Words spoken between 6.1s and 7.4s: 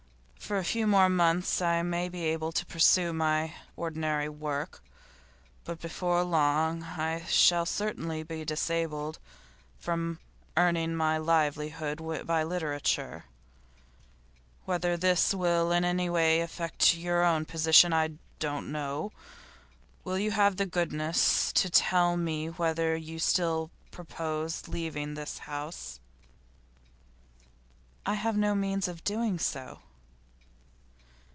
long I